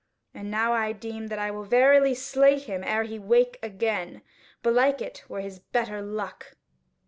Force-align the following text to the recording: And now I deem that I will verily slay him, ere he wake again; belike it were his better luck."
And 0.33 0.49
now 0.49 0.73
I 0.73 0.93
deem 0.93 1.27
that 1.27 1.37
I 1.37 1.51
will 1.51 1.61
verily 1.63 2.15
slay 2.15 2.57
him, 2.57 2.83
ere 2.83 3.03
he 3.03 3.19
wake 3.19 3.59
again; 3.61 4.23
belike 4.63 4.99
it 4.99 5.23
were 5.29 5.41
his 5.41 5.59
better 5.59 6.01
luck." 6.01 6.55